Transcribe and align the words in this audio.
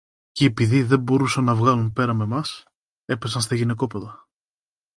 Κι 0.31 0.45
επειδή 0.45 0.83
δεν 0.83 0.99
μπορούσαν 0.99 1.43
να 1.43 1.51
τα 1.53 1.57
βγάλουν 1.59 1.93
πέρα 1.93 2.13
με 2.13 2.25
μας, 2.25 2.63
έπεσαν 3.05 3.41
στα 3.41 3.55
γυναικόπαιδα. 3.55 4.27